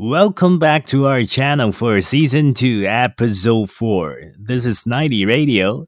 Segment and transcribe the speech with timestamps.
[0.00, 4.34] Welcome back to our channel for season 2, episode 4.
[4.38, 5.86] This is 90 Radio.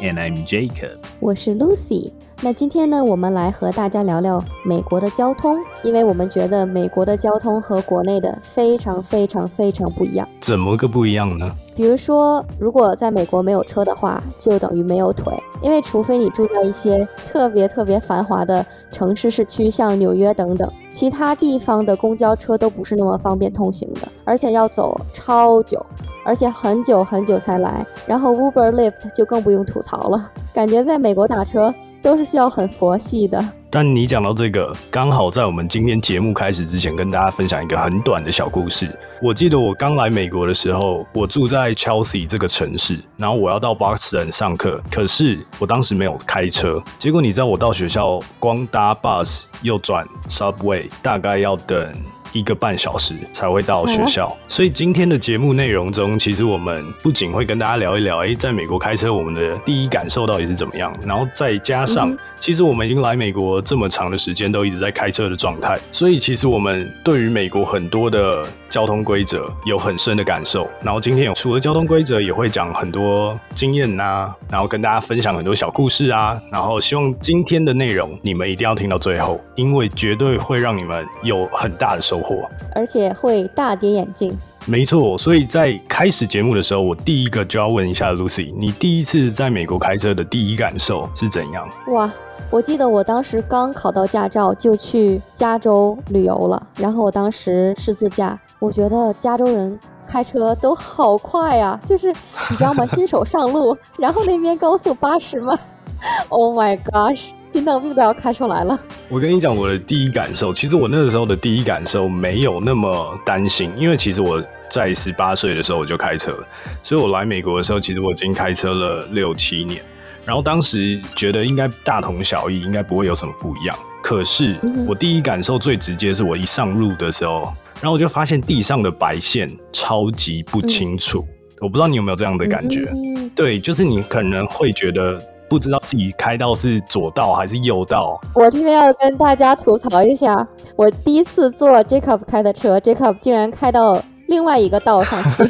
[0.00, 0.96] And I'm Jacob.
[1.20, 2.10] 我是 Lucy。
[2.40, 10.26] 那今天呢，我们来和大家聊聊美国的交通，因为我们觉得美国的交通和国内的非常非常非常不一样。
[10.40, 11.48] 怎么个不一样呢？
[11.74, 25.84] 比如说，如果在美国没有车的话，就等于没有腿，因为除非你住在一些特别特别繁华的城市市区，像纽约等等，其他地方的公交车都不是那么方便通行的，而且要走超久。
[26.24, 30.30] 而且很久很久才来，然后 Uber、Lyft 就更不用吐槽了。
[30.52, 33.44] 感觉在美国打车都是需要很佛系的。
[33.70, 38.88] 但你讲到这个，刚好在我们今天节目开始之前，跟大家分享一个很短的小故事。
[39.20, 46.82] 我记得我刚来美国的时候，我住在 Chelsea 这个城市，然后我要到 Boston 上课，可是我当时没有开车。
[46.98, 51.92] 结果你知道，我到学校光搭 bus 又转 subway，大概要等。
[52.32, 70.68] 一个半小时才会到学校，所以今天的节目内容中，其实我们不仅会跟大家聊一聊，哎，在美国开车我们的第一感受到底是怎么样，然后再加上，其实我们已经来美国这么长的时间，都一直在开车的状态，所以其实我们对于美国很多的交通规则有很深的感受。
[70.82, 76.40] 然后今天除了交通规则，也会讲很多经验呐，然后跟大家分享很多小故事啊。
[76.50, 82.40] 然后希望今天的内容你们一定要听到最后，因为绝对会让你们有很大的收获。
[82.74, 84.32] 而且会大跌眼镜。
[84.68, 91.66] 没错，所以在开始节目的时候，我第一个就要问一下 Lucy，你第一次在美国开车的第一感受是怎样？
[91.86, 92.12] 哇，
[92.50, 102.08] 我记得我当时刚考到驾照就去加州旅游了，然后我当时是自驾，我觉得加州人开车都好快呀，就是
[102.50, 102.84] 你知道吗？
[102.84, 105.58] 新手上路，然后那边高速八十迈，
[106.28, 107.22] Oh my gosh！
[107.50, 108.78] 心脏病都要开出来了。
[109.08, 114.38] 我跟你讲，我的第一感受，其实我那个时候的第一感受没有那么担心，因为其实我
[114.70, 116.46] 在十八岁的时候我就开车了，
[116.82, 119.82] 所以我来美国的时候，其实我已经开车了六七年。
[120.24, 123.76] 然后当时觉得应该大同小异，应该不会有什么不一样。
[124.02, 131.26] 可是我第一感受最直接是我一上路的时候，然后我就发现地上的白线超级不清楚。
[131.60, 132.88] 我不知道你有没有这样的感觉？
[133.34, 135.18] 对，就是你可能会觉得。
[135.50, 138.20] 不知道自己开到是左道还是右道。
[138.34, 140.46] 我这边要跟大家吐槽一下，
[140.76, 143.94] 我第一次坐 Jacob 开的车，Jacob 竟然开到
[144.28, 145.42] 另外一个道上去。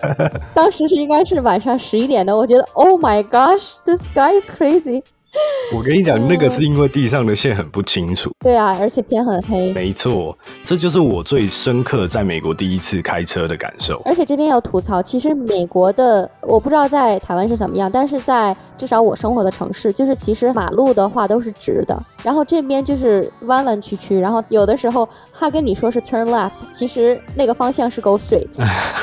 [0.54, 5.02] 当时是应该是晚上十一点的，我觉得 Oh my gosh，this guy is crazy。
[5.76, 8.30] 我跟你讲，那个是因为地上的线很不清楚。
[8.40, 9.72] 对啊，而且天很黑。
[9.74, 14.00] 没错，这就是我最深刻在美国第一次开车的感受。
[14.06, 25.06] 而且这边要吐槽，其实美国的我不知道在台湾是怎么样，但是在至少我生活的城市，就是其实马路的话都是直的，然后这边就是弯弯曲曲，然后有的时候
[25.38, 28.48] 他跟你说是 turn left，其实那个方向是 go straight。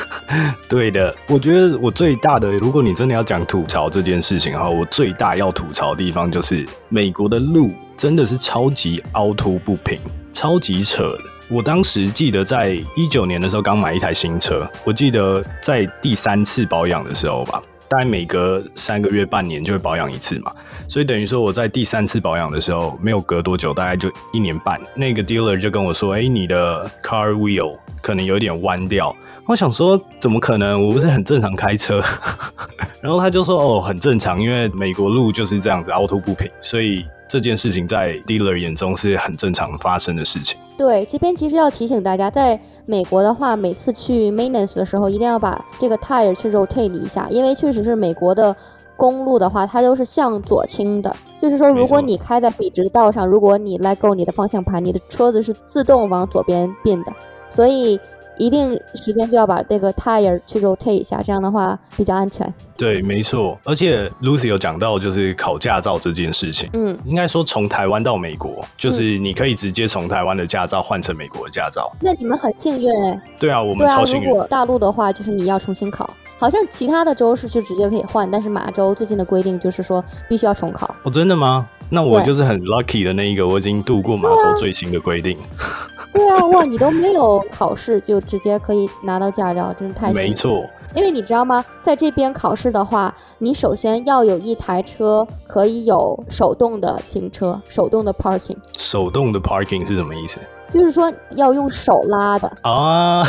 [0.68, 6.15] 对的，我觉得我最大的，如果你真的要讲吐槽这件事情哈，我最大要吐槽的地方。
[6.16, 10.00] 方就是美国的路真的是超级凹凸不平，
[10.32, 11.16] 超级扯。
[11.48, 20.52] 我当时记得在一九年的时候刚买一台新车，我记得在第三次保养的时候吧，大概每隔三个月、半年就会保养一次嘛，
[20.88, 29.14] 所以等于说我在第三次保养的时候没有隔多久，大概就一年半，那个 dealer 就跟我说：“哎，你的 car wheel 可能有点弯掉。”
[29.46, 30.84] 我想说，怎么可能？
[30.84, 32.02] 我不是很正常开车。
[33.00, 48.54] 然后他就说：“哦，很正常，因为美国路就是这样子凹凸不平，所以这件事情在 dealer 眼中是很正常发生的事情。”对，这边其实要提醒大家，在美国的话，每次去 maintenance 的时候，一定要把这个 tire 去 rotate 一下，因为确实是美国的
[48.96, 57.12] 公路的话，它都是向左倾的，就是说，如果你开在笔直道上，如果你 let go 你的方向盘，你的车子是自动往左边变的，
[57.48, 58.00] 所以。
[58.38, 62.52] 一定时间就要把这个 tire 去 rotate 一下，这样的话比较安全。
[62.76, 63.58] 对，没错。
[63.64, 66.68] 而且 Lucy 有讲到，就是考驾照这件事情。
[66.72, 71.90] 嗯，应该说从台湾到美国，就是你可以直接从台湾的驾照换成美国的驾照。
[72.00, 73.22] 那你们很幸运哎。
[73.38, 74.28] 对啊，我们超幸运。
[74.28, 76.08] 如果大陆的话，就是你要重新考。
[76.38, 80.94] 好像其他的州是就直接可以换，但是马州最近的规定就是说必须要重考。
[81.02, 81.66] 哦，真的吗？
[81.88, 85.38] 那我就是很 lucky 的那一个，我已经度过马州最新的规定。
[86.12, 90.64] 对啊，哇，你都没有考试就直接可以拿到驾照，真是太没错。
[90.94, 98.56] 因为你知道吗，在这边考试的话，你首先要有一台车可以有手动的停车，手动的 parking。
[98.78, 100.40] 手动的 parking 是什么意思？
[100.76, 103.22] 就是说要用手拉的啊。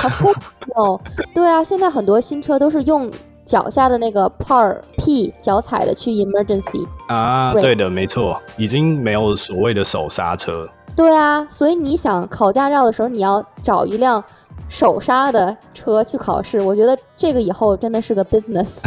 [0.75, 0.99] 哦，
[1.33, 3.09] 对啊，现在很多新车都是用
[3.45, 7.53] 脚下的那个 Part P 脚踩的去 emergency 啊。
[7.53, 10.67] 对的，没错，已经没有所谓的手刹车。
[10.93, 14.21] 对啊，所以你想考驾照的时候，你要找一辆
[14.67, 16.59] 手刹的车去考试。
[16.59, 18.81] 我觉得这个以后真的是个 business。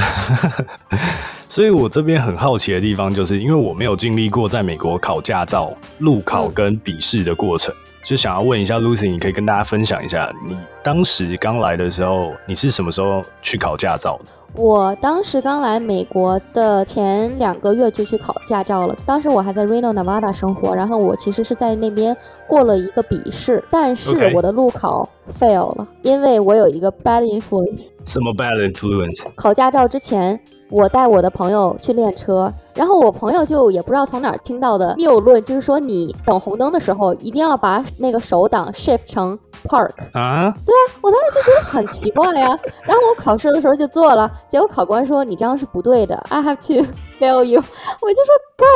[1.49, 7.75] 所以我这边很好奇的地方，就是因为我没有经历过在美国考驾照路考跟笔试的过程，
[8.05, 14.31] 就想要问一下 Lucy，你可以跟大家分享一下，你当时刚来的时候，你是什么时候去考驾照的？
[14.55, 18.97] 我当时刚来美国的前两个月就去考驾照了。
[19.07, 22.17] 当时我还在 Reno Nevada 生活，然后我其实是在那边
[22.49, 25.09] 过了一个笔试，但是我的路考
[25.39, 27.91] fail 了，因为我有一个 bad influence。
[28.07, 29.23] 什么 bad influence？
[29.37, 30.41] 考驾照之前。
[30.71, 40.55] 我带我的朋友去练车，然后我朋友就也不知道从哪儿听到的谬论，就是说你等红灯的时候一定要把那个手挡 shift 成 park 啊。
[40.65, 42.57] 对啊，我当时就觉得很奇怪呀。
[42.85, 46.87] 然后我考试的时候就做了，结果考官说你这样是不对的，I have to
[47.19, 47.61] fail you。
[47.61, 48.35] 我就说。
[48.61, 48.69] 干，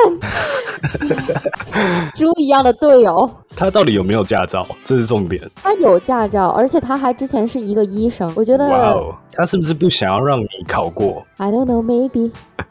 [2.16, 3.28] 猪一样的队友。
[3.56, 4.66] 他到底有没有驾照？
[4.84, 5.42] 这是重点。
[5.54, 8.32] 他有驾照，而且他还之前是一个医生。
[8.36, 12.30] 我觉得，哇哦，他是不是不想要让你考过？I don't know, maybe.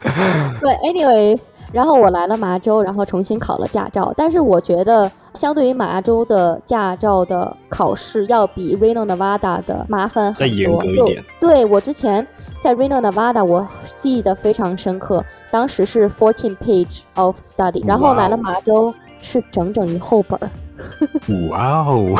[0.60, 4.12] 对，anyways，然后我来了麻州，然后重新考了驾照。
[4.16, 10.40] 但是我觉得，相对于麻州的驾照的考试，要比 Reno Nevada 的麻烦很多。
[10.40, 11.24] 再严格一点。
[11.40, 12.26] 对我之前。
[12.60, 20.48] 在 Reno Nevada，我记得非常深刻，当时是 fourteen page of study，然后来了麻州是整整一厚本儿。
[21.50, 22.16] 哇哦，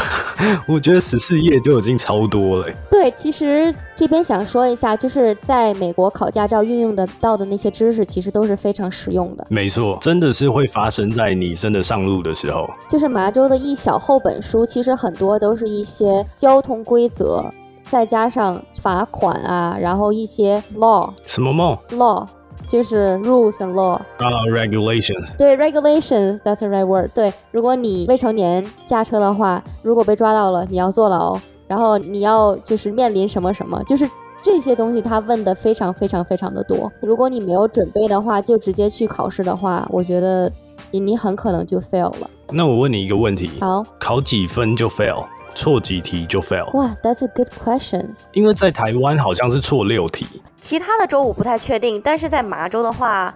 [0.69, 2.73] 我觉得十四页就已经超多了。
[2.91, 9.47] 对，其实这边想说一下，就是在美国考驾照运用得到的那些知识，其实都是非常实用的。
[9.51, 12.69] 没错，真的是会发生在你真的上路的时候。
[12.89, 17.45] 就是麻州的一小厚本书，其实很多都是一些交通规则。
[17.83, 22.27] 再加上罚款啊，然后一些 law 什么 law law
[22.67, 34.09] 就是 rules and law 啊 regulations 对 regulations that's the right word 对，如果你未成年驾车的话，如果被抓到了，你要坐牢，然后你要就是面临什么什么，就是
[34.43, 36.93] 这些东西他问的非常非常非常的多。
[37.01, 40.51] 如果你没有准备的话，就直接去考试的话，我觉得
[40.91, 42.31] 你很可能就 fail 了。
[42.53, 45.25] 那我问你一个问题，好，考几分就 fail？
[45.55, 46.71] 错几题就 fail。
[46.77, 48.09] 哇，That's a good question。
[48.33, 53.35] 因为在台湾好像是错六题，其他的州我不太确定，但是在麻州的话，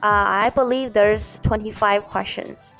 [0.00, 2.74] 啊，I believe there's twenty five questions,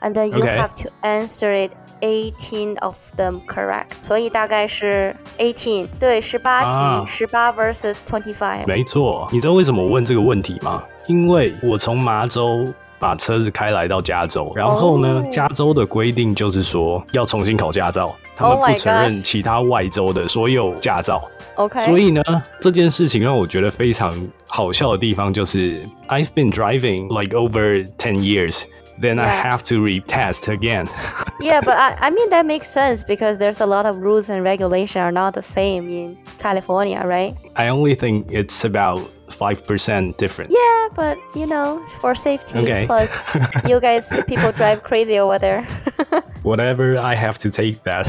[0.00, 3.86] and then you have to answer it eighteen of them correct。
[4.00, 8.66] 所以大概是 eighteen，对，十八题，十八 versus twenty five。
[8.66, 10.84] 没错，你知道为什么我问这个问题吗？
[11.06, 12.64] 因为我从麻州。
[12.96, 21.21] 把车子开来到加州，然后呢，加州的规定就是说要重新考驾照，他们不承认其他外州的所有驾照。
[21.55, 22.23] OK，所以呢，
[22.61, 24.13] 这件事情让我觉得非常
[24.47, 28.61] 好笑的地方就是，I've been driving like over ten years,
[29.01, 30.87] then I have to retest again.
[31.41, 34.41] Yeah, but I I mean that makes sense because there's a lot of rules and
[34.41, 37.35] regulation are not the same in California, right?
[37.57, 40.51] I only think it's about five percent different.
[40.51, 42.85] Yeah, but you know, for safety, okay.
[42.87, 43.25] plus
[43.67, 45.67] you guys people drive crazy over there.
[46.44, 48.06] Whatever, I have to take that.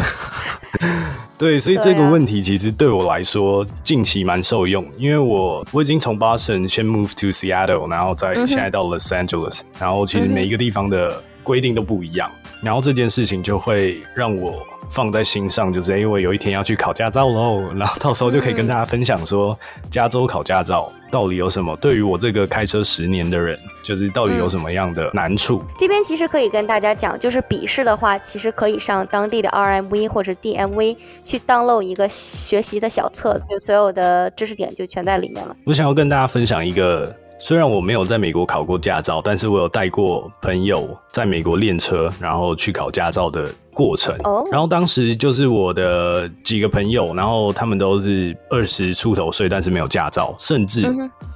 [1.37, 12.29] 对，所以这个问题其实对我来说近期蛮受用，因为我我已经从 Boston 先 move to Seattle，然后再现在到 Los Angeles，然后其实每一个地方的规定都不一样，
[12.61, 14.65] 然后这件事情就会让我。
[14.87, 19.57] 放在心上，就是因为有一天要去考驾照喽，然后到时候就可以跟大家分享说，
[19.89, 21.75] 加州考驾照到底有什么？
[21.77, 25.59] 对于我这个开车十年的人，就是到底有什么样的难处？
[25.75, 35.55] 这边其实可以跟大家讲，就是笔试的话，其实可以上当地的 RMV 或者 DMV 去 download 一个学习的小册，就所有的知识点就全在里面了。
[35.65, 37.13] 我想要跟大家分享一个。
[37.37, 44.15] 虽然我没有在美国考过驾照，但是我有带过朋友在美国练车，然后去考驾照的过程。
[44.23, 50.83] 哦，然后当时就是我的几个朋友，然后他们都是二十出头岁，但是没有驾照，甚至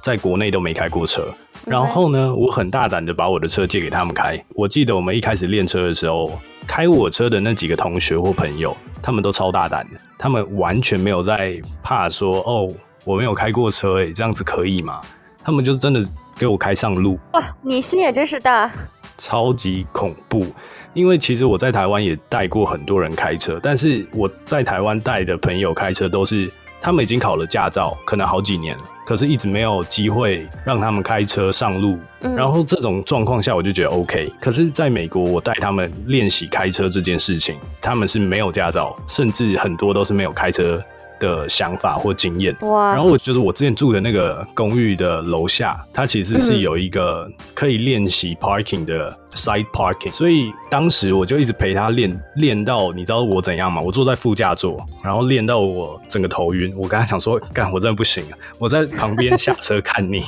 [0.02, 1.22] 在国内都没开过车。
[1.66, 4.42] 然后呢，我很大胆的把我的车借给他们开。
[4.54, 6.32] 我记得我们一开始练车的时候，
[6.66, 12.66] 开我车的那几个同学或朋友，他们都超大胆的，他们完全没有在怕说哦，
[13.04, 14.98] 我没有开过车，哎，这样子可以吗？
[15.42, 16.02] 他们就是真的
[16.38, 17.42] 给我开上路哇！
[17.62, 18.70] 你心也真是大，
[19.16, 20.46] 超级恐怖。
[20.92, 26.50] 因为其实我在台湾也带过很多人开车，但是我在台湾带的朋友开车都是
[26.82, 31.96] 他们已经考了驾照，可能好几年了，可是一直没有机会让他们开车上路。
[32.36, 34.28] 然后这种状况下，我就觉得 OK。
[34.40, 40.82] 可是在美国，我带他们练习开车这件事情，他们是没有驾照，甚至很多都是没有开车。
[41.20, 42.92] 的想法或经验，哇！
[42.92, 53.80] 然后我就是我之前住的那个公寓的楼下，它其实是有一个可以练习 parking 的 side parking，所以当时我就一直陪他练，练到你知道我怎样吗？
[53.80, 56.72] 我坐在副驾座，然后练到我整个头晕。
[56.76, 58.38] 我跟他讲说，干，我真的不行啊！
[58.58, 60.22] 我在旁边下车看你。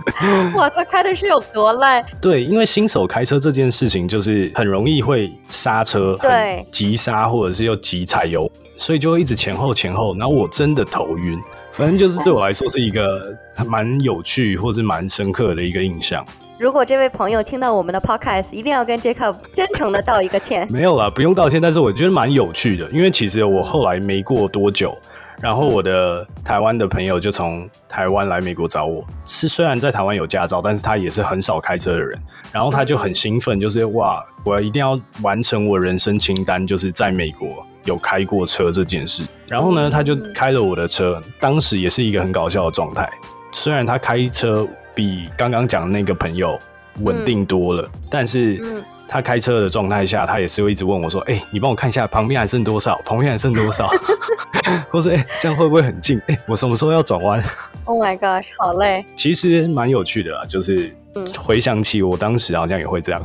[0.56, 2.04] 哇，他开的是有多烂？
[2.20, 8.50] 对，因为新手开车这件事情就是很容易会刹车，对，急刹或者是又急踩油，
[8.82, 11.40] 所以就会一直前后前后，然后我真的头晕。
[11.70, 13.32] 反正就是对我来说是一个
[13.64, 16.24] 蛮有趣或是蛮深刻的一个印象。
[16.58, 20.66] 如果这位朋友听到我们的 podcast，一定要跟 Jacob 真诚的道一个歉。
[20.68, 24.98] 没有啦，不用道歉，但是我觉得蛮有趣的，因为其实我后来没过多久，
[25.40, 32.20] 然后我的台湾的朋友就从台湾来美国找我，是虽然在台湾有驾照，但是他也是很少开车的人，
[32.52, 37.64] 然后他就很兴奋，就是哇，我一定要完成我人生清单，就是在美国。
[37.84, 43.08] 有开过车这件事，然后呢，他就开了我的车，当时也是一个很搞笑的状态。
[43.52, 46.58] 虽然他开车比刚刚讲的那个朋友
[47.00, 53.00] 稳定多了，但是他开车的状态下，他也是会一直问我说：“哎，你帮我看一下旁边还剩多少？
[53.04, 53.88] 旁边还剩多少？”
[54.88, 56.20] 或者“哎，这样会不会很近？
[56.28, 57.42] 哎，我什么时候要转弯
[57.84, 59.04] ？”Oh my god，好累。
[59.16, 60.94] 其实蛮有趣的啦，就是。
[61.38, 63.22] 回想起我当时好像也会这样。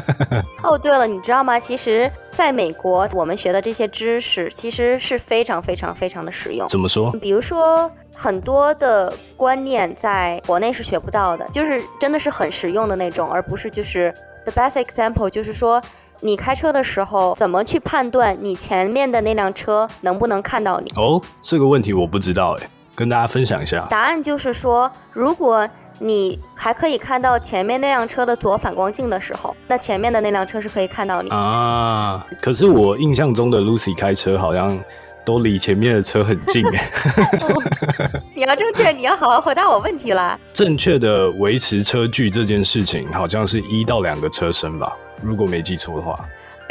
[0.62, 1.58] 哦，对了，你知道吗？
[1.58, 6.68] 其实在美国，我们学的这些知识其实是非常非常非常的实用。
[6.68, 7.10] 怎么说？
[7.20, 14.12] 比如说很多的观念在国内是学不到的，就是真的是很实用的那种，而不是就是
[14.44, 15.82] the best example，就是说
[16.20, 20.90] 你开车的时候怎么去判断你前面的那辆车能不能看到你？
[20.96, 22.68] 哦，这个问题我不知道哎。
[22.94, 25.68] 跟大家分享一下，答案就是说，如果
[25.98, 32.26] 你还可以看到前面那辆车的左反光镜的时候，那前面的那辆车是可以看到你啊。
[32.40, 34.78] 可是我印象中的 Lucy 开车好像
[35.24, 36.90] 都离前面的车很近哎。
[38.34, 40.38] 你要正确，你要好好回答我问题啦。
[40.52, 46.14] 正确的维持车距这件事情，好像是一到两个车身吧，如果没记错的话。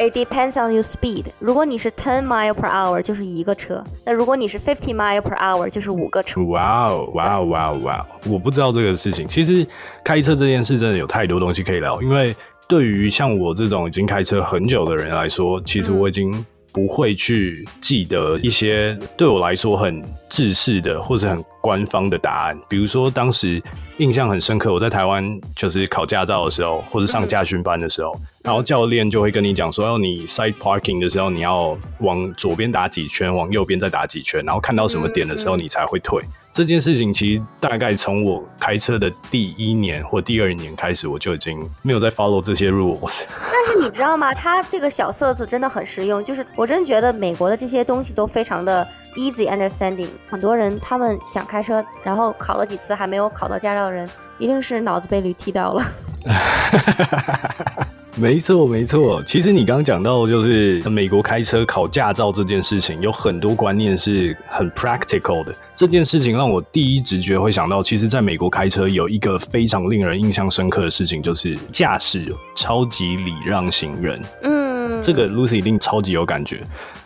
[0.02, 1.26] It depends on your speed。
[1.38, 6.42] 如果你是 ten mile per hour，就是一个车；那如果你是 fifty mile per hour，就是五个车。
[6.46, 8.06] 哇哦，哇哦，哇哦，哇哦！
[8.28, 9.28] 我不知道这个事情。
[9.28, 9.64] 其实
[10.04, 12.36] 开车这件事真的有太多东西可以聊，因为
[12.68, 16.44] 对于像我这种已经开车很久的人来说，其实我已经。
[16.74, 23.62] 不会去记得一些对我来说很制式的或者很官方的答案，比如说当时
[23.98, 28.14] 印象很深刻，我在台湾就是考驾照的时候，或者上驾训班的时候，
[28.44, 36.22] 然后教练就会跟你讲说，要你 side parking 的时候，你要往左边打几圈，往右边再打几圈，然后看到什么点的时候，你才会退。
[36.54, 43.24] 这件事情其实大概从我开车的第一年或第二年开始，我就已经没有在 follow 这些 rules。
[43.30, 44.34] 但是你知道吗？
[44.34, 50.08] 它这个小册子真的很实用，就是我真觉得美国的这些东西都非常的 easy understanding。
[50.30, 55.84] 很多人他们想开车，然后考了几次还没有考到驾照的人，一定是脑子被驴踢到了。
[58.18, 59.24] 没错，没错。
[59.24, 65.56] 其实你刚刚讲到，就是美国开车考驾照这件事情，有很多观念是很 practical 的。
[65.74, 74.22] 这件事情让我第一直觉会想到，其实在美国开车有一个非常令人印象深刻的事情，就是驾驶超级礼让行人。
[74.44, 76.62] 嗯，这个 Lucy 一定超级有感觉。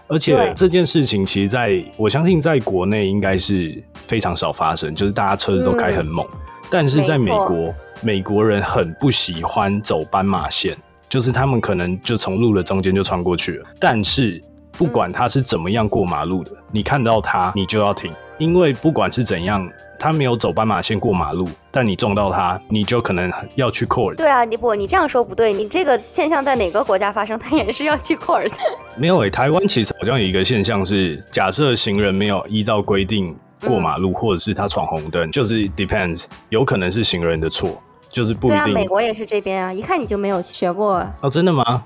[0.08, 6.26] 而且这件事情，其实在我相信在国内应该是非常少发生，就是大家车子都开很猛。
[6.70, 10.76] 但是在美国，美国人很不喜欢走斑马线。
[11.08, 14.42] 就是他们可能就从路的中间就穿过去了，但是
[14.78, 24.16] 不管他是怎么样过马路的，你看到他你就要停，因为不管是怎样，他没有走斑马线过马路，但你撞到他，你就可能要去 court。
[24.16, 28.52] 对啊，你不，你这样说不对，你这个现象在哪个国家发生，他也是要去 court。
[28.98, 37.82] 没有诶，台湾其实好像有一个现象是，假设行人没有依照规定过马路，或者是他闯红灯，就是 depends，有可能是行人的错。
[38.16, 41.84] 就是不对啊，美国也是这边啊，一看你就没有学过哦，真的吗？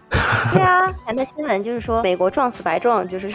[0.53, 3.33] 对啊， 前的新闻就是说美国撞死白撞，就是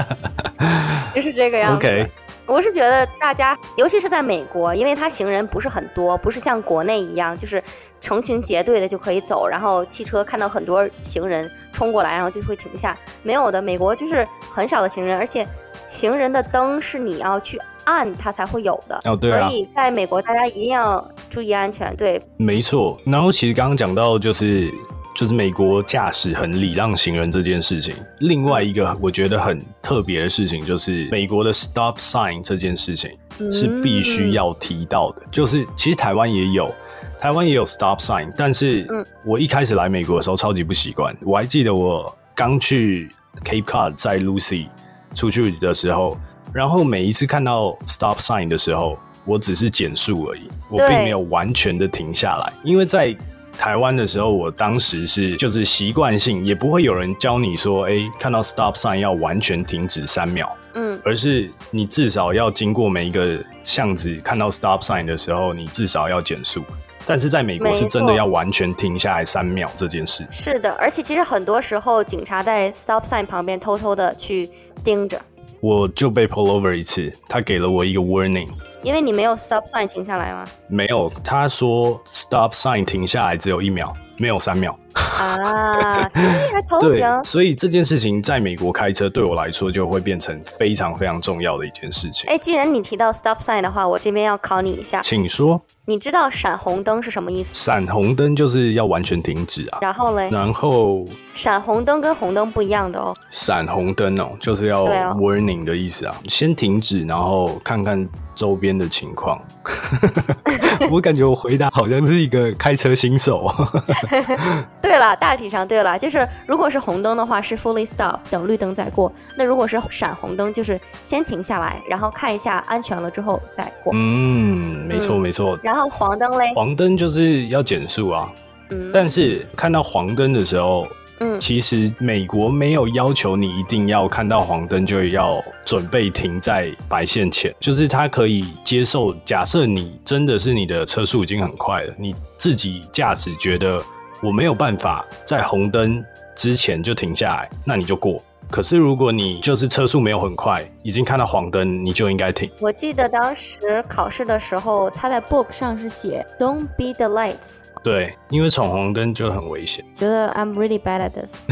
[1.14, 1.76] 就是这个样子。
[1.76, 2.06] OK，
[2.46, 7.62] 我是觉得大家，尤其是在美国，因为它行人不是很多，不是像国内一样，就是
[8.00, 12.96] 成群结队的就可以走，然后汽车看到很多行人冲过来，然后就会停下。
[13.22, 15.46] 没有的，美国就是很少的行人，而且
[15.86, 17.60] 行人的灯是你要去。
[17.84, 22.98] 按它才会有的哦，对啊，所以在美国大家一定要注意安全，对，没错。
[23.04, 24.70] 然后其实刚刚讲到就是
[25.14, 33.10] 就是美国驾驶很礼让行人这件事情，另外一个我觉得很特别的事情就是美国的 stop sign 这件事情
[33.52, 36.72] 是必须要提到的，就是其实台湾也有，
[37.20, 38.86] 台湾也有 stop sign，但是
[39.24, 43.10] 我一开始来美国的时候超级不习惯，我还记得我刚去
[43.44, 44.68] Cape Cod 在 Lucy
[45.14, 46.16] 出去的时候。
[46.52, 53.16] 然后每一次看到 stop sign 的时候，我只是减速而已，我并没有完全的停下来，因为在
[53.58, 66.62] 台湾的时候，我当时是就是习惯性，也不会有人教你说，哎，看到 stop sign 要完全停止三秒，嗯，而是你至少要经过每一个巷子看到 stop sign 的时候，你至少要减速。
[67.06, 70.24] 但是在美国是真的要完全停下来三秒这件事。
[70.30, 74.48] 是的，而且其实很多时候警察在 stop sign 旁边偷偷的去
[74.84, 75.20] 盯着，
[75.60, 78.48] 我就被 pull over 一次，他给了我一个 warning，
[78.82, 80.48] 因为你没有 stop sign 停下来吗？
[80.68, 84.74] 没有，他说 stop sign 停下来只有一秒，没有三秒。
[84.94, 87.02] 啊，所以还偷对，。
[87.24, 92.28] 所以这件事情在美国开车对我来说就会变成非常非常重要的一件事情。
[92.28, 97.54] 哎，既然你提到 stop sign 的话，我这边要考你一下，请说，你知道闪红灯是什么意思？
[97.56, 101.04] 闪红灯就是要完全停止啊，然后嘞，然后
[101.34, 103.14] 闪红灯跟红灯不一样的哦。
[103.30, 109.40] 闪红灯哦，就是要 warning 的意思啊，先停止，然后看看周边的情况。
[110.90, 113.52] 我感觉我回答好像是一个开车新手。
[114.80, 123.92] 对了，大体上对了，就是如果是红灯的话是 fully stop，等绿灯再过；那如果是闪红灯，就是先停下来，然后看一下安全了之后再过。
[123.94, 128.30] 嗯，没错嗯没错，然后黄灯嘞，黄灯就是要减速啊，
[128.70, 130.86] 嗯，但是看到黄灯的时候，
[131.20, 131.38] 嗯。
[131.38, 139.14] 其实美国没有要求你一定要看到黄灯就要准备停在白线前，就是他可以接受。
[139.24, 143.82] 假设你真的是你的车速已经很快了，你自己驾驶觉得
[144.22, 148.22] 我没有办法在红灯之前就停下来，那你就过。
[148.50, 152.50] 可是如果你就是车速没有很快，已经看到黄灯，你就应该停。
[152.60, 159.84] 我记得当时考试的时候，他在 book 上是写 "Don't beat the lights"，对，因为闯红灯就很危险。
[159.94, 161.48] 觉得 I'm really bad at this。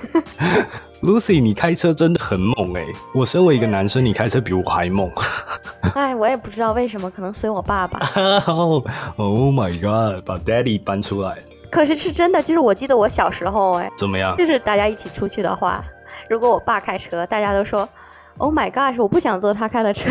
[1.02, 5.10] Lucy，你开车真的很猛哎、我身为一个男生，你开车比我还猛。
[5.94, 8.00] 哎，我也不知道为什么，可能随我爸爸。
[8.50, 8.82] oh,
[9.16, 10.24] oh my god！
[10.24, 11.38] 把 Daddy 搬出来，
[11.70, 14.36] 可是是真的，就是我记得我小时候，哎，怎么样？
[14.36, 15.82] 就是大家一起出去的话，
[16.28, 17.88] 如果我爸开车，大家都说
[18.38, 20.10] "Oh my gosh"，我不想坐他开的车。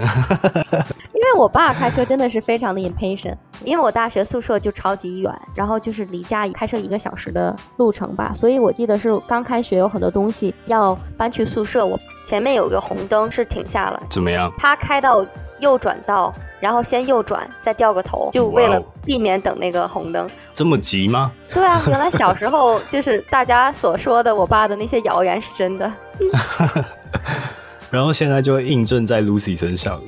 [1.12, 14.50] 因为我爸开车真的是非常的 impatient，因为我大学宿舍就超级远，然后就是离家开车一个小时的路程吧，所以我记得是刚开学有很多东西要搬去宿舍，我前面有个红灯是停下了，怎么样？
[14.58, 15.24] 他开到
[15.58, 20.28] 右转道，然后先右转，再掉个头，就为了避免等那个红灯。
[20.54, 21.30] 这么急吗？
[21.52, 25.92] 对啊，原来小时候 就是大家所说的我爸的那些谣言是真的。
[27.90, 30.00] 然后现在就会印证在 Lucy 身上。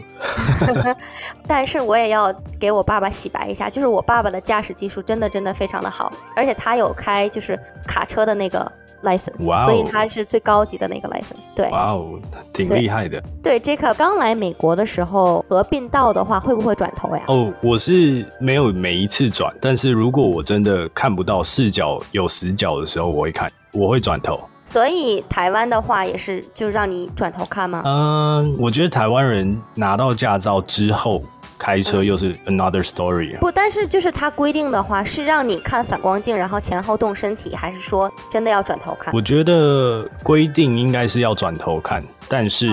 [1.46, 8.70] 但是我也要给我爸爸洗白一下，就是我爸爸的驾驶技术真的真的非常的好，而且他有开就是卡车的那个
[9.02, 11.46] license，、所以他是最高级的那个 license。
[11.54, 12.18] 对哇哦，
[12.52, 17.22] 挺厉害的对，Jacob 刚来美国的时候，合并道的话会不会转头呀？
[17.26, 17.52] 哦。
[17.60, 24.38] 我是没有每一次转，但是如果我真的看不到视角有死角的时候，我会看，我会转头。
[24.64, 27.82] 所以台湾的话也是就让你转头看吗？
[27.84, 31.22] 嗯，我觉得台湾人拿到驾照之后
[31.58, 33.40] 开车又是 another story 啊。
[33.40, 42.70] 不，但是就是它规定的话是让你看反光镜，然后前后动身体，还是说真的要转头看我觉得规定应该是要转头看，但是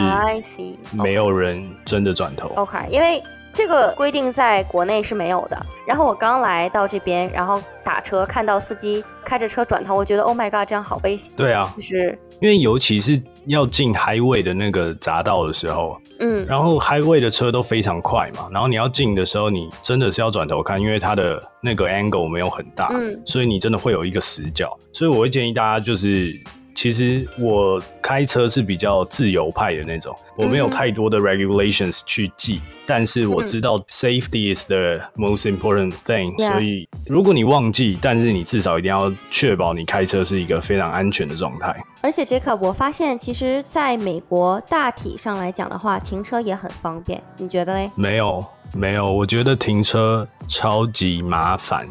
[0.91, 2.49] 没有人真的转头。
[2.56, 3.21] OK，因为
[3.53, 5.57] 这个规定在国内是没有的。
[5.85, 11.33] 然后我刚来到这边，然后打车看到司机开着车转头，我觉得 Oh my God，这样好危险。
[11.35, 24.77] 对啊，就是因为尤其是要进 highway 的那个匝道的时候，嗯，然后 highway 的车都非常快嘛，然后你要进的时候，你真的是要转头看，因为它的那个 angle 没有很大，嗯所以你真的会有一个死角。
[24.93, 26.33] 所以我会建议大家就是。
[26.79, 41.75] 其实我开车是比较自由派的那种，我没有太多的 regulations 去记，但是我知道 safety is the most important thing，、所以如果你忘记，但是你至少一定要确保你开车是一个非常安全的状态。
[41.99, 47.91] 而且 Jacob，我发现其实在美国大体上来讲的话，停车也很方便，你觉得嘞？
[47.95, 48.41] 没有，
[48.73, 51.85] 没有，我觉得停车超级麻烦，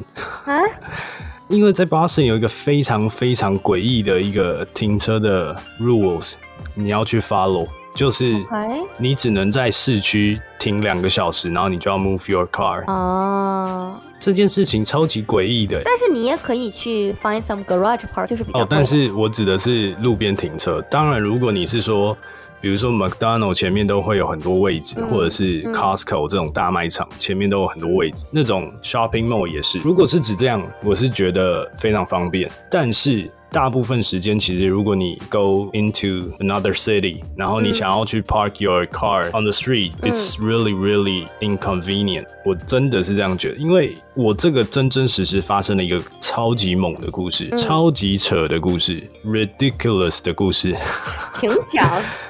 [0.47, 0.59] 啊？
[1.49, 6.35] 因为在 Boston 有一个非常非常诡异的一个停车的 rules，
[6.75, 12.85] 你要去 follow，就是哎，你只能在市区停两个小时，然后你就要 move your car。
[12.87, 15.81] 哦，这件事情超级诡异的。
[15.87, 20.83] 但是你也可以去 find some garage park，就是比较哦，但是我指的是路边停车。
[20.91, 22.15] 当然，如果你是说，
[22.61, 29.79] 比如说 McDonald 前面都会有很多位置，嗯或者是嗯 Costco 这种大卖场前面都有很多位置，那种 shopping mall 也是。
[29.79, 32.51] 如果是指这样，我是觉得非常方便。
[32.71, 42.27] 但是大部分时间其实如果你 go into another city，然后你想要去 park your car on the street，it's really really inconvenient。
[42.45, 50.77] 我真的是这样觉得，因为我这个真真实实发生了一个超级猛的故事，超级扯的故事，ridiculous 的故事。
[51.33, 51.89] 请讲。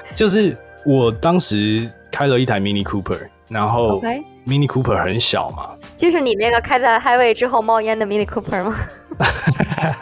[0.15, 4.01] 就是我当时开了一台 Mini Cooper，然后
[4.45, 8.73] Mini Cooper 很小嘛，就是你那个开在 Highway 之后冒烟的 Mini Cooper 吗？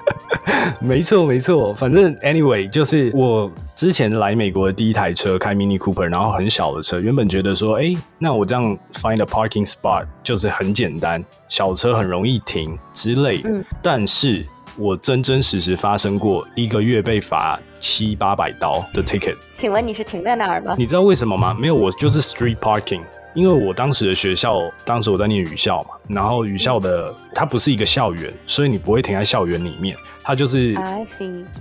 [0.79, 13.41] 没错没错，反正 anyway 就是我之前来美国的第一台车开 Mini Cooper，然后很小的车，原本觉得说，哎，那我这样 find a parking spot 就是很简单，小车很容易停之类。
[13.45, 14.45] 嗯，但是
[14.77, 19.35] 我真真实实发生过一个月被罚七八百刀的 ticket。
[19.51, 20.75] 请问你是停在哪儿吗？
[20.77, 21.55] 你知道为什么吗？
[21.59, 23.01] 没有，我就是 street parking。
[23.33, 30.75] 因为我当时的学校，当时我在念语校嘛，然后语校的它不是一个校园，所以你不会停在校园里面，它就是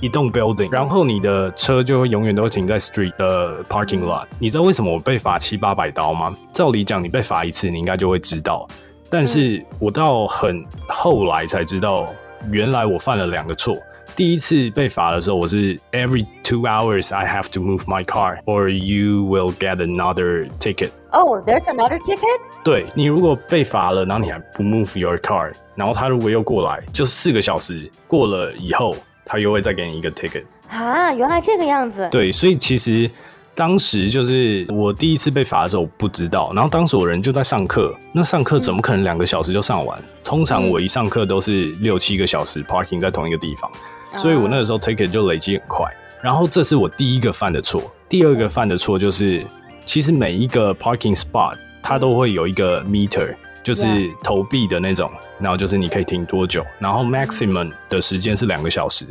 [0.00, 4.24] 一栋 building，然后你的车就会永远都会停在 street 的 parking lot。
[4.38, 6.34] 你知道为什么我被罚七八百刀吗？
[6.50, 8.66] 照理讲，你被罚一次，你应该就会知道，
[9.10, 12.06] 但是我到很后来才知道，
[12.50, 13.76] 原来我犯了两个错。
[14.14, 20.90] 第一次被罚的时候，我是 every two hours I have to move my car or you will get another ticket.
[21.10, 22.40] Oh, there's another ticket?
[22.64, 30.44] 对你如果被罚了，然后你还不 move your car，然后他如果又过来，就是四个小时过了以后，他又会再给你一个 ticket。
[30.70, 32.08] 啊，原来这个样子。
[32.10, 33.10] 对，所以其实。
[33.56, 36.52] 当时就是我第一次被罚的时候，我不知道。
[36.52, 39.98] 然后当时我人就在上课，那上课怎么可能两个小时就上完？
[40.22, 43.70] 通常我一上课都是六七个小时 parking 在同一个地方，
[44.18, 45.90] 所以我那个时候 take it 就累积很快。
[46.22, 49.46] 然后这是我第一个犯的错，第二个犯的错就是，
[49.86, 53.34] 其实每一个 parking spot 它都会有一个 meter。
[53.66, 59.04] 就是投币的那种，然后就是你可以停多久，然后 maximum 的时间是两个小时，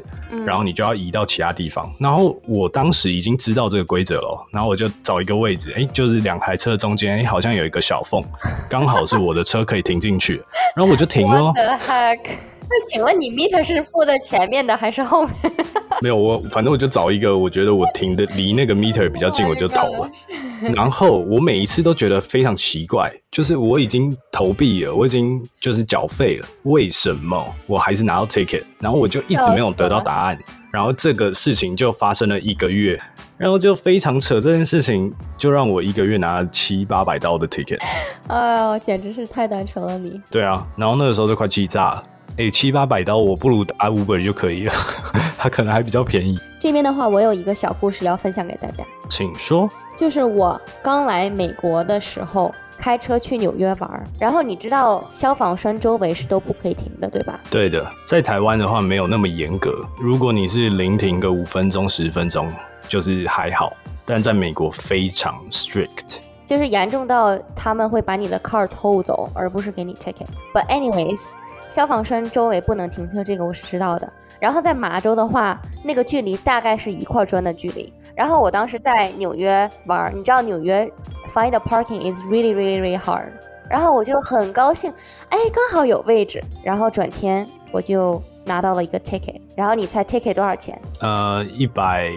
[0.48, 1.92] 然后你就要移到其他地方。
[2.00, 8.24] 然后我当时已经知道这个规则了，然后我就找一个位置，哎，就是两台车中间，哎，好像有一个小缝，
[8.70, 10.42] 刚好是我的车可以停进去，
[10.74, 11.52] 然后我就停了。
[12.68, 15.36] 那请问你 meter 是付在前面的还是后面？
[16.02, 20.10] 没有，我反正我就找一个，我觉得我停的离那个 meter 比较近，我就投了。
[20.76, 28.64] 然后我每一次都觉得非常奇怪，就是我已经投币了，我已经就是缴费了，为什么我还是拿到 ticket？
[28.80, 30.38] 然后我就一直没有得到答案。
[30.72, 33.00] 然后这个事情就发生了一个月，
[33.38, 37.80] 然后就非常扯，这件事情就让我一个月拿了七八百刀的 ticket。
[38.28, 40.20] 哎呦，简直是太单纯了你。
[40.30, 42.04] 对啊，然后那个时候就快气炸了。
[42.38, 44.74] 哎，七八百刀，我不如打五本就可以了，
[45.38, 46.38] 它可能还比较便宜。
[46.60, 49.70] 这边的话，我有一个小故事要分享给大家，请说。
[49.96, 57.40] 就是我刚来美国的时候，开车去纽约玩，然后你知道消防栓周围是都不可以停的，对吧？
[57.50, 62.52] 对的，在台湾的话没有那么严格，如果你是临停个五分钟、十分钟，
[62.90, 63.72] 就是还好，
[64.06, 70.28] 但在美国非常 strict，就是严重到他们会把你的 car 偷走，而不是给你 ticket。
[70.54, 71.30] But anyways。
[71.76, 74.08] 消防栓周围不能停车，这个我是知道的。
[74.40, 77.94] 然后在麻州的话，那个距离大概是一块砖的距离。
[78.16, 80.90] 然后我当时在纽约玩，你知道纽约
[81.34, 83.28] find a parking is really really really hard。
[83.70, 84.90] 然后我就很高兴，
[85.28, 86.42] 哎，刚好有位置。
[86.64, 89.42] 然后转天我就拿到了一个 ticket。
[89.54, 90.82] 然后你猜 ticket 多少钱？
[91.02, 92.10] 呃，一百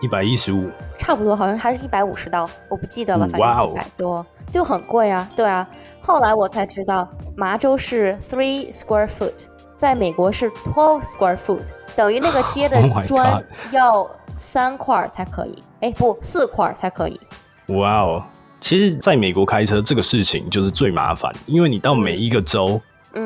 [0.00, 4.24] 一百一十五，差不多，好像还是一百五十刀，我不记得了，反正一百多。
[4.52, 5.66] 就很贵啊，对啊。
[5.98, 15.62] 后来我才知道，麻州是 three square foot，在美国是 twelve square foot，等于那个街的砖要三块才可以。
[15.80, 17.18] 哎，不，四块才可以。
[17.68, 18.22] 哇哦，
[18.60, 22.78] 其实在美国开车这个事情就是最麻烦，因为你到每一个州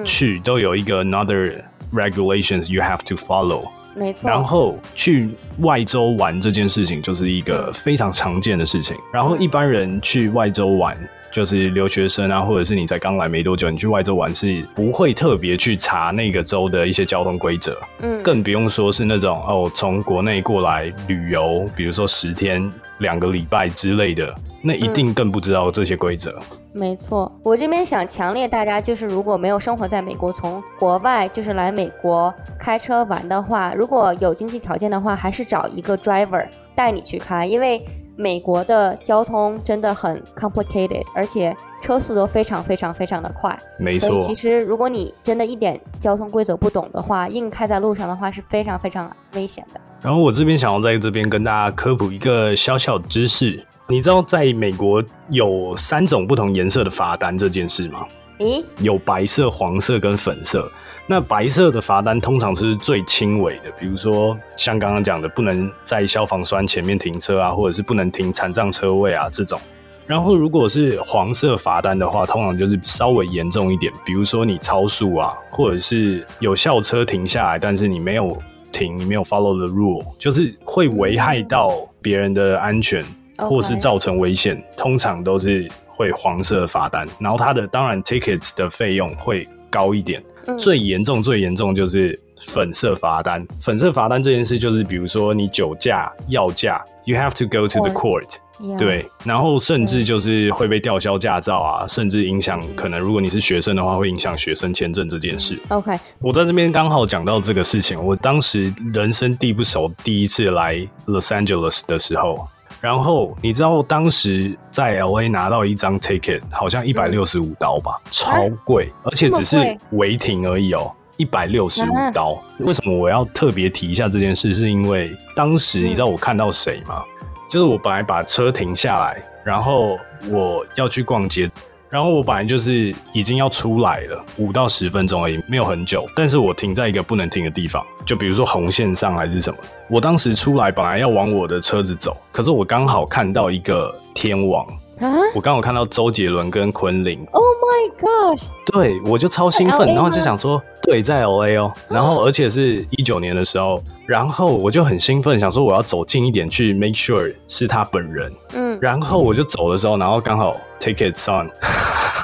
[0.05, 3.69] 去都有一个 another regulations you have to follow。
[3.97, 5.31] 没错，然后去
[5.61, 8.95] 外州玩这件事情就是一个非常常见的事情。
[9.11, 10.97] 然后一般人去外州玩，
[11.33, 26.39] 就是留学生啊，或者是你才刚来没多久，你去外州玩是不会特别去查那个州的一些交通规则，嗯，更不用说是那种哦从国内过来旅游，比如说十天、两个礼拜之类的，那一定更不知道这些规则。
[26.77, 37.83] 没错，我这边想强烈大家就是，如果没有生活在美国，从国外就是来美国开车玩的话，如果有经济条件的话，还是找一个 driver 带你去开，因为
[38.15, 43.59] 美国的交通真的很 complicated，而且车速都非常非常非常的快。
[43.79, 49.81] 没错，所以其实如果你真的一点交通规则不懂的话，硬开在路上的话是非常非常危险的。
[50.03, 53.67] 然后我这边想要在这边跟大家科普一个小小知识。
[53.89, 58.05] 你知道在美国有三种不同颜色的罚单这件事吗？
[58.39, 60.69] 咦，有白色、黄色跟粉色。
[61.07, 69.57] 那白色的罚单通常是最轻微的，比如说像刚刚讲的，不能在消防栓前面停车啊，或者是不能停残障车位啊这种。
[70.05, 78.37] 然后如果是黄色罚单的话，通常就是稍微严重一点，比如说你超速啊，或者是有校车停下来，但是你没有
[78.73, 81.71] 停，你没有 follow the rule，就是会危害到
[82.03, 83.05] 别人的安全，
[83.39, 87.07] 或是造成危险，通常都是会黄色罚单。
[87.19, 90.23] 然后它的当然 tickets 的费用会高一点。
[90.61, 93.45] 最严重、最严重就是粉色罚单。
[93.61, 98.79] 粉色罚单这件事，就是比如说你酒驾、药驾，you have to go to the court。
[98.79, 105.59] 对，然后甚至就是会被吊销驾照啊，甚至影响可能如果你是学生的话，会影响学生签证这件事。
[105.69, 112.47] OK，我在这边刚好讲到这个事情，我当时人生地不熟，第一次来 Los Angeles 的时候。
[112.81, 119.57] 然后你知道当时在 L A 拿到一张 ticket 好像一百六十五刀吧，超贵，而且只是
[119.93, 122.41] 违停而已哦，一百六十五刀。
[122.61, 124.55] 为什么我要特别提一下这件事？
[124.55, 127.03] 是因为当时你知道我看到谁吗？
[127.49, 129.99] 就是我本来把车停下来，然后
[130.31, 131.51] 我要去逛街。
[131.89, 136.05] 然后我本来就是已经要出来了，五到十分钟而已，没有很久。
[136.17, 139.59] 但是我停在一个不能停的地方，就比如说红线上还是什么。
[139.89, 144.67] 我当时出来本来要往我的车子走，可是我刚好看到一个天网。
[145.01, 145.13] 啊！
[145.35, 147.25] 我刚好看到周杰伦跟昆凌。
[147.33, 148.45] Oh my gosh！
[148.73, 158.33] 对，我就超兴奋，然后就想说，对，在 LA 哦，然后而且是一九年的时候，然后我就很兴奋，想说我要走近一点去 make sure 是他本人。
[158.55, 161.51] 嗯，然后我就走的时候，然后刚好 tickets on，。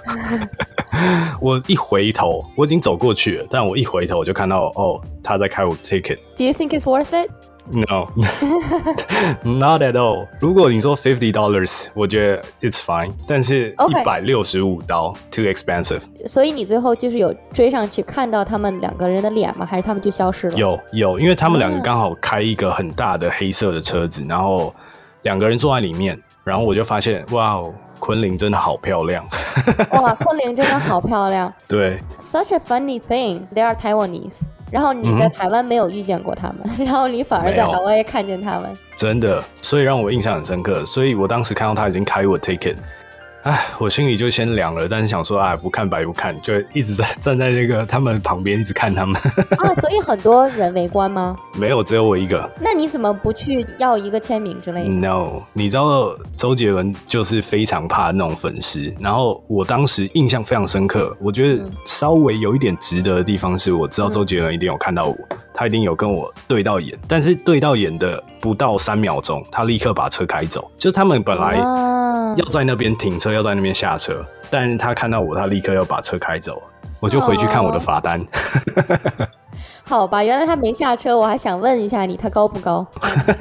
[1.40, 6.18] 我一回头，我已经走过去了，但我一回头我就看到，哦，他在开我 ticket。
[6.36, 7.30] Do you think it's worth it?
[7.70, 8.08] No,
[9.44, 10.26] not at all.
[10.40, 13.12] 如果你说 fifty dollars，我觉得 it's fine。
[13.26, 16.00] 但是一百六十五刀，too expensive。
[16.26, 19.64] 所以你最后就是有追上去看到他们两个人的脸吗？
[19.64, 20.56] 还是他们就消失了？
[20.56, 24.74] 有有，因为他们两个刚好开一个很大的黑色的车子，然后
[25.22, 29.24] 两个人坐在里面，然后我就发现，哇哦，昆凌真的好漂亮。
[30.02, 31.52] 哇，昆凌真的好漂亮。
[31.68, 31.96] 对。
[32.18, 33.46] Such a funny thing.
[33.54, 34.42] They are Taiwanese.
[34.72, 40.84] 然后你在台湾没有遇见过他们， 然后你反而在海外看见他们，真的，所以让我印象很深刻。
[40.86, 42.76] 所以我当时看到他已经开我 ticket。
[43.42, 49.20] 哎，我心里就先凉了，但是想说，哎，不看白不看，就一直在站在那个他们旁边，一直看他们。
[49.58, 51.36] 啊，所以很多人围观吗？
[51.58, 52.48] 没有，只有我一个。
[52.60, 61.16] 那你怎么不去要一个签名之类的？No，你知道周杰伦就是非常怕那种粉丝，然后我当时印象非常深刻。
[61.20, 65.18] 我觉得稍微有一点值得的地方是，我知道周杰伦一定有看到我，
[65.52, 70.70] 他一定有跟我对到眼，但是对到眼的不到三秒钟，他立刻把车开走。
[70.76, 71.56] 就他们本来
[72.36, 73.31] 要在那边停车。
[73.32, 76.62] 要在那边下车，但是他看到我，他立刻要把车开走，
[77.00, 78.24] 我就回去看我的罚单。
[79.84, 82.86] 好吧，原来他没下车，我还想问一下你，他高不高？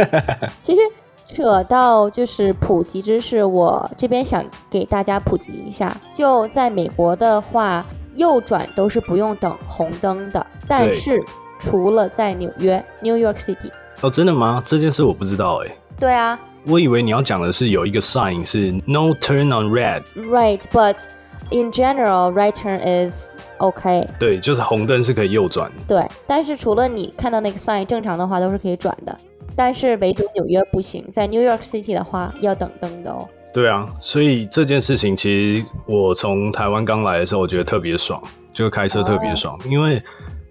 [0.62, 0.82] 其实
[1.26, 11.24] 扯到就是普及知识，我这边想给大家普及一下，就在美国的话，右转都是不用等红灯的，但是
[11.60, 13.72] 除了在纽约 （New York City）。
[14.02, 14.62] 哦，真的吗？
[14.66, 15.72] 这件事我不知道哎。
[15.98, 16.38] 对啊。
[16.68, 20.04] 我以为你要讲的是有一个 sign 是 no turn on red。
[20.16, 21.08] Right, but
[21.50, 24.08] in general, right turn is okay。
[24.20, 25.72] 对，就是红灯是可以右转。
[25.88, 29.18] 对，但是除了你看到那个 sign，正常的话都是可以转的。
[29.56, 33.28] 但是唯独纽约不行，在 New York City 的话要等灯的哦。
[33.54, 38.22] 对啊，所以这件事情其实我从台湾刚来的时候，我觉得特别爽，
[38.54, 40.02] 就开车特别爽，因为。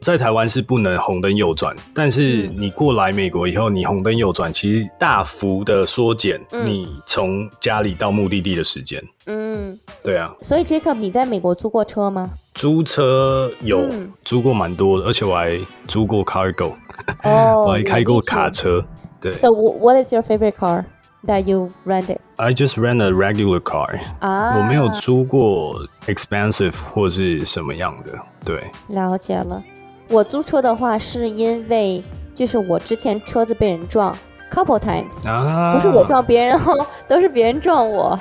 [0.01, 9.03] 在台湾是不能红灯右转，但是你过来美国以后，你红灯右转，其实大幅的缩减你从家里到目的地的时间。
[9.27, 10.35] 嗯，对啊。
[10.41, 12.31] 所以 Jacob，你在美国租过车吗？
[12.55, 13.87] 租车有
[14.25, 16.73] 租过蛮多的，而且我还租过 Cargo，
[17.23, 18.83] 哦， 我还开过卡车。
[19.21, 19.33] 对。
[19.33, 20.85] So what is your favorite car
[21.27, 22.17] that you rented?
[22.37, 24.01] I just rent a regular car.
[24.21, 28.19] 啊，我没有租过 expensive 或是什么样的。
[28.43, 29.63] 对，了解了。
[30.11, 32.03] 我租车的话，是因为
[32.35, 34.17] 就是我之前车子被人撞
[34.51, 38.19] ，couple times，不是我撞别人哦，都是别人撞我。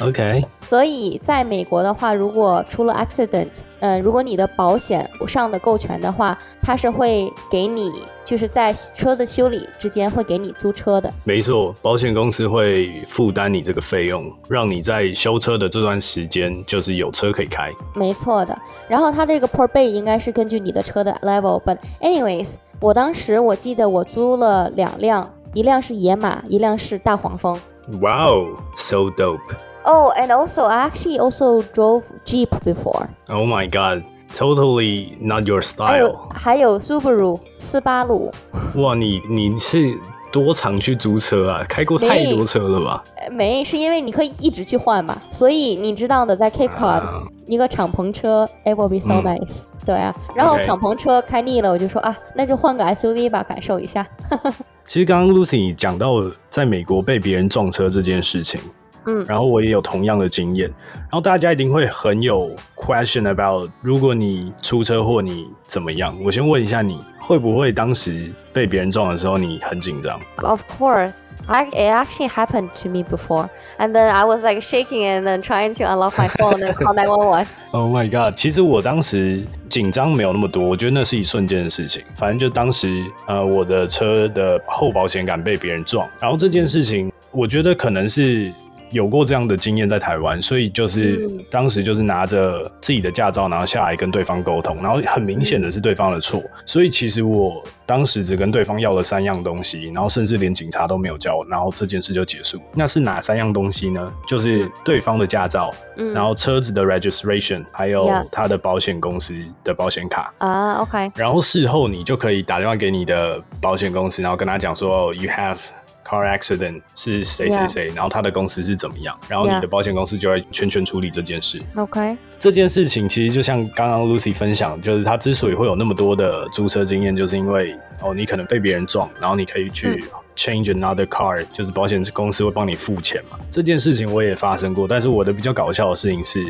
[0.00, 3.48] OK，所以在美国的话，如果出了 accident，
[3.80, 7.90] 嗯，如果你的保险上的够全的话，它是会给你，
[8.24, 11.12] 就是在车子修理之间会给你租车的。
[11.24, 17.72] 没错，保险公司会负担你这个费用，让你在修车的这段时间就是有车可以开。
[17.96, 18.56] 没错的。
[18.88, 27.60] 然后它这个 per bay 应该是根据你的车的 level，but anyways，我当时我记得我租了两辆，一辆是野马，一辆是大黄蜂。
[27.99, 29.39] Wow, so dope.
[29.85, 33.07] Oh, and also I actually also drove Jeep before.
[33.29, 34.03] Oh my god,
[34.33, 36.29] totally not your 还有 style.
[36.33, 38.33] 还有 Subaru 斯巴鲁，
[38.75, 39.95] 哇，你你是
[40.32, 41.64] 多常去租车啊？
[41.68, 43.02] 开过太多车了吧？
[43.16, 54.06] 呃没是因为你可以一直去换嘛，所以你知道的，在 Cape Cod、啊一个敞篷车，it will be so 嗯 nice、对啊，然后敞篷车开腻了，我就说啊，那就换个 SUV 吧，感受一下。
[54.86, 58.60] 其实刚刚 Lucy 讲到在美国被别人撞车这件事情，
[59.06, 66.16] 嗯然后我也有同样的经验，然后大家一定会很有 question about，如果你出车祸你怎么样？
[66.24, 75.22] 我先问一下你，会不会当时被别人撞的时候你很紧张？Of course, I it actually happened to me before, and then I was like shaking and
[75.24, 77.46] then trying to unlock my phone and call 911.
[77.72, 78.34] Oh my god！
[78.36, 82.02] 其实我当时紧张没有那么多，我觉得那是一瞬间的事情。
[82.16, 88.52] 反正就当时呃，我的车的后保险杆被别人撞，然后这件事情，我觉得可能是
[88.90, 102.60] 有过这样的经验在台湾，所以就是、嗯当时就是拿着自己的驾照，然后下来跟对方沟通，然后很明显的是对方的错，所以其实我当时只跟对方要了三样东西，然后甚至连警察都没有叫，然后这件事就结束。
[102.72, 104.12] 那是哪三样东西呢？
[104.28, 105.74] 就是对方的驾照。
[105.96, 110.32] 嗯然后车子的 registration，还有他的保险公司的保险卡。
[110.38, 115.58] 啊、o k 然后事后你就可以打电话给你的保险公司，然后跟他讲说、哦 you have
[116.04, 121.60] car accident 是谁谁谁然后他的公司是怎么样，然后你的保险公司就会全权处理这件事。
[121.76, 133.38] OK，这件事情其实就像刚刚 Lucy 分享，就是他之所以会有那么多的租车经验，就是因为哦，你可能被别人撞，然后你可以去 change another car，、就是保险公司会帮你付钱嘛。
[133.50, 136.44] 这件事情我也发生过，但是我的比较搞笑的事情是，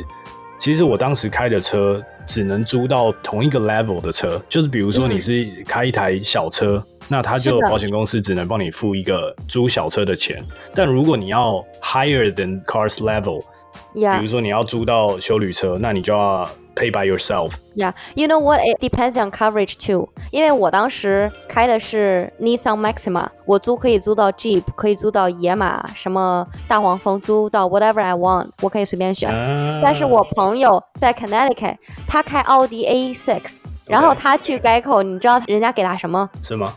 [0.58, 6.82] 其实我当时开的车只能租到同一个 level 的车，就是比如说嗯你是开一台小车。
[7.10, 10.42] 那他就保险公司只能帮你付一个租小车的钱，
[10.74, 13.42] 但如果你要 higher than cars level，
[13.92, 17.50] 比如说你要租到修旅车，那你就要 pay by yourself。
[17.74, 17.92] yeah.
[18.14, 18.60] You know what?
[18.60, 20.08] It depends on coverage too.
[20.30, 29.28] 因为我当时开的是 Nissan Maxima，我租可以租到 Jeep，可以租到野马，什么大黄蜂，租到 whatever I want，我可以随便选。
[29.34, 36.30] 啊但是我朋友在 Connecticut，他开奥迪 A6，然后他去 Geico，你知道人家给他什么？
[36.42, 36.76] 是吗？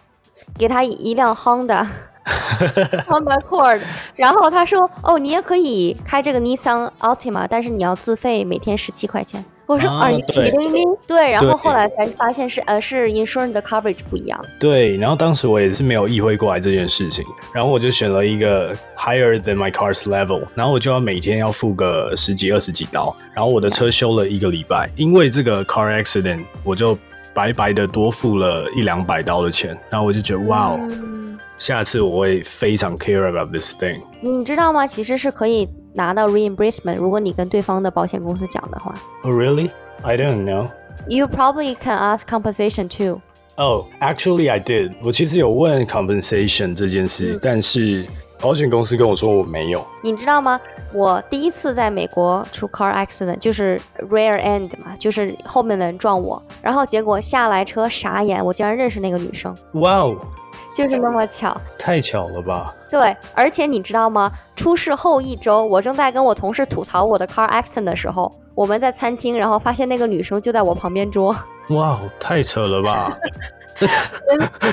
[0.58, 1.86] 给他一辆 Honda。
[3.06, 3.82] Honda Accord，
[4.16, 14.40] 然后他说：“哦，你也可以开这个 Nissan Altima，但是你要自费每天十七块钱。”我说：“啊 Are you 对 kidding me？” 对，然后后来才发现是呃是 insurance 的 coverage 不一样。
[14.58, 26.98] 对，然后当时我也是没有意会过来这件事情，然后我就选了一个 higher than my car's level，然后我就要每天要付个十几二十几刀，然后我的车修了一个礼拜，因为这个 car accident，我就
[27.34, 34.02] 白白的多付了一两百刀的钱，然后我就觉得哇哦，嗯，下次我会非常 care about this thing。
[34.22, 34.86] 你知道吗？
[34.86, 38.94] 其实是可以拿到 reimbursement，如果你跟对方的保险公司讲的话。
[39.24, 39.70] Oh really?
[40.04, 40.70] I don't know.
[41.08, 43.22] You probably can ask compensation too.
[43.56, 44.94] Oh, actually, I did.
[45.04, 48.06] 我其实有问 compensation 这件事，嗯但是
[48.44, 49.84] 保险公司跟我说我没有。
[50.02, 50.60] 你知道吗？
[50.94, 53.80] 我第一次在美国出 car accident 就是
[54.12, 60.18] rear end 嘛，就是后面的人撞我，然后结果下来车傻眼，我竟然认识那个女生，哇哦，
[60.76, 61.56] 就是那么巧。
[61.80, 62.76] 太巧了吧！
[62.90, 64.30] 对，而且你知道吗？
[64.58, 71.34] 出事后一周，我正在跟我同事吐槽我的 car accident 的时候，我们在餐厅，然后发现那个女生就在我旁边桌。
[71.70, 73.18] 哇哦，太扯了吧！
[73.76, 73.94] 这个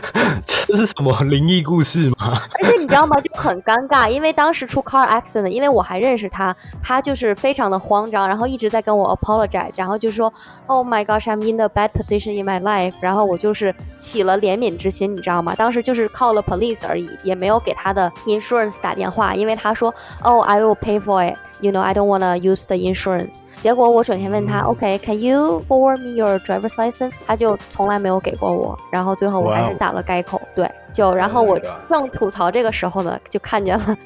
[0.66, 2.42] 这是什么灵异故事吗？
[2.62, 3.20] 而且你知道吗？
[3.20, 10.32] 就很尴尬，因为当时出 car accident，因为我还认识他，他就是非常的慌张，然后一直在跟我 apologize，然后就说
[10.66, 15.54] Oh my gosh, I'm in the bad position in my life，然后我就是起了怜悯之心，你知道吗？
[15.56, 21.36] 当时就是靠了 police 而已，也没有给他的 insurance 打电话，因为他说 Oh, I will pay for it。
[21.60, 23.40] You know, I don't wanna use the insurance。
[23.58, 27.12] 结果我转天问他，OK，Can、you forward me your driver's license？
[27.26, 30.40] 他就从来没有给过我，然后最后我还是打了改口。
[30.54, 33.96] 对，就然后 Oh 我正吐槽这个时候呢，就看见了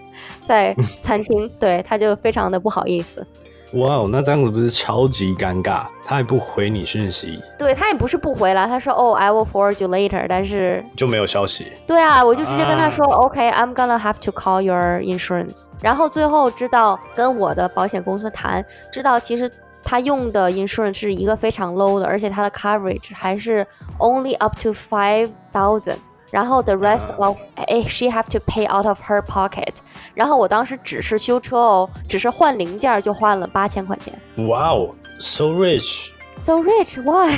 [0.43, 3.25] 在餐厅，对，他就非常的不好意思。
[3.75, 5.87] 哇哦，那这样子不是超级尴尬？
[6.05, 10.27] 他也不回你讯息，对他也不是不回了，他说哦，I will forward you later。
[10.29, 11.73] 但是，就没有消息。
[11.87, 15.67] 对啊，我就直接跟他说、啊 OK，I'm gonna have to call your insurance。
[15.81, 19.51] 然后最后知道跟我的保险公司谈，知道其实
[19.83, 23.67] 他用的 insurance 是一个非常 low 的，而且他的 coverage 还是
[23.99, 25.97] only up to five thousand。
[26.34, 29.76] 然后 the rest 啊 of、哎 she have to pay out of her pocket。
[30.14, 34.14] 然后我当时只是修车哦，只是换零件儿就花了八千块钱。
[34.48, 37.38] 哇哦，so rich， So rich, why？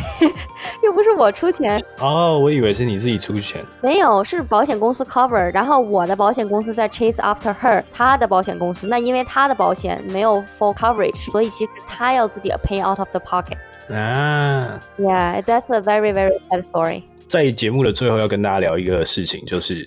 [0.84, 1.84] 又不是我出钱。
[2.00, 3.66] 哦，我以为是你自己出钱。
[3.82, 13.58] 没有，是保险公司 cover， 然后我的保险公司在 chase after her，她的保险公司，那因为她的保险没有 full coverage，所以其实她要自己 pay out of the pocket。
[13.92, 17.04] 啊， Yeah, that's a very very sad story.
[17.29, 19.87] 在节目的最后要跟大家聊一个事情，就是.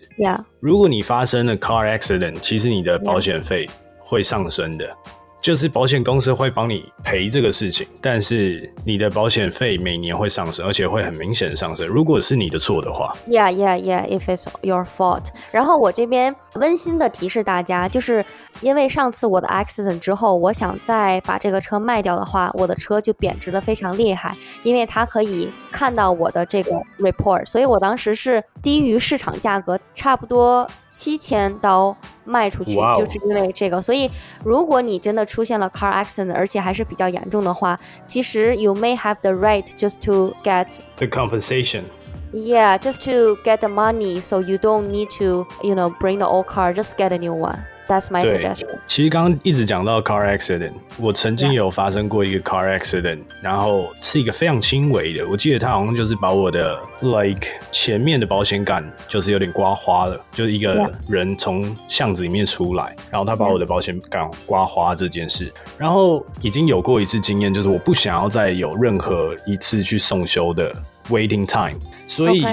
[0.59, 4.85] 如果你发生了 car accident，其实你的保险费会上升的。
[5.41, 11.87] 就是保险公司会帮你赔这个事情，但是你的保险费每年会上升，而且会很明显的上升。
[11.87, 14.07] 如果是你的错的话，Yeah, yeah, yeah.
[14.07, 15.27] If it's your fault.
[15.51, 18.23] 然后我这边温馨的提示大家，就是
[18.59, 33.81] 因为上次我的 accident 之后，我想再把这个车卖掉的话，我的车就贬值的非常厉害，因为它可以看到我的这个 report，所以我当时是低于市场价格，差不多七千刀卖出去，就是因为这个。
[33.81, 34.11] 所以
[34.43, 41.82] 如果你真的出现了 car accident，而且还是比较严重的话，其实 you may have the right just to get the compensation
[42.32, 46.26] Yeah, just to get the money, so you don't need to, you know, bring the
[46.26, 46.74] old car.
[46.74, 47.58] Just get a new one.
[47.89, 48.67] That's my 对 suggestion.
[48.85, 70.71] 其实刚刚一直讲到 car accident，我曾经有发生过一个 car accident，然后是一个非常轻微的，我记得他好像就是把我的 like 前面的保险杆就是有点刮花了，就是一个人从巷子里面出来，然后他把我的保险杆刮花这件事，然后已经有过一次经验，就是我不想要再有任何一次去送修的
[71.09, 72.45] waiting time，所以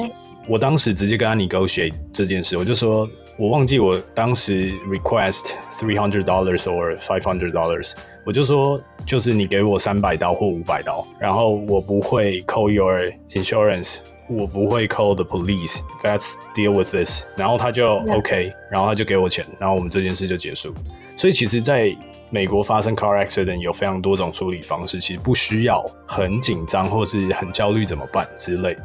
[0.49, 7.92] 我当时直接跟他 negotiate 这件事，我就说我忘记我当时 request three hundred dollars or five hundred dollars，
[8.24, 13.97] 我就说就是你给我三百刀或五百刀，然后我不会 call your insurance，
[14.28, 17.97] 我不会 call the police，let's deal with this，然后他就.
[18.09, 20.72] OK，然后他就给我钱，然后我们这件事就结束。
[21.17, 21.97] 所以其实，在
[22.29, 28.77] 美国发生 car accident 有非常多种处理方式，其实不需要很紧张或是很焦虑怎么办之类。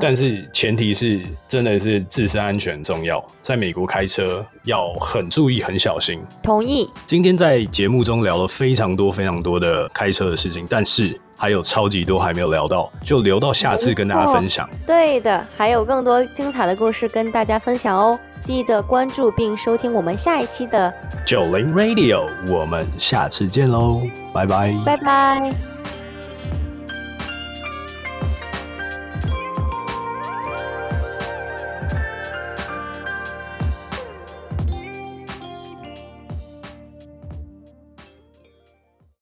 [0.00, 6.20] 但是前提是真的是自身安全重要，在美国开车要很注意、很小心。
[6.42, 6.88] 同意。
[7.06, 14.68] 今天在节目中聊了非常多、非常多的开车的事情，但是还有超级多还没有聊到，就留到下次跟大家分享。
[14.86, 18.18] 对的，还有更多精彩的故事跟大家分享哦。
[18.40, 20.92] 记得关注并收听我们下一期的，
[21.24, 24.02] 九零 Radio，我们下次见喽，
[24.34, 24.74] 拜拜。
[24.84, 25.93] 拜拜。